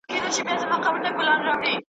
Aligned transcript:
چي 0.33 0.41
غوايي 0.45 0.57
ته 0.59 0.65
دي 0.65 0.65
هم 0.71 0.79
کله 0.85 0.99
چل 1.03 1.13
په 1.17 1.23
زړه 1.27 1.53
سي, 1.63 1.73